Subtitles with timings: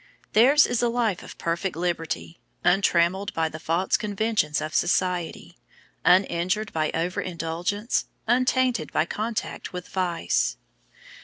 [0.33, 5.59] Theirs is a life of perfect liberty, untrammelled by the false conventions of society,
[6.03, 10.57] uninjured by over indulgence, untainted by contact with vice.